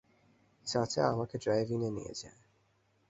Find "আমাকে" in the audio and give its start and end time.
1.07-1.35